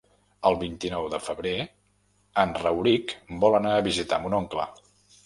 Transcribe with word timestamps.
El 0.49 0.55
vint-i-nou 0.61 1.09
de 1.15 1.19
febrer 1.25 1.51
en 2.45 2.53
Rauric 2.63 3.13
vol 3.45 3.59
anar 3.59 3.75
a 3.75 3.85
visitar 3.89 4.21
mon 4.25 4.37
oncle. 4.39 4.67